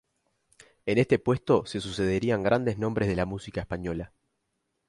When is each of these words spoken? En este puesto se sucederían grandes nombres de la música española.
En 0.87 0.97
este 0.97 1.19
puesto 1.19 1.63
se 1.67 1.79
sucederían 1.79 2.41
grandes 2.41 2.79
nombres 2.79 3.07
de 3.07 3.15
la 3.15 3.27
música 3.27 3.61
española. 3.61 4.13